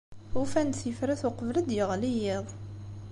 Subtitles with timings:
[0.39, 2.47] Ufan-d tifrat uqbel ad d-yeɣli yiḍ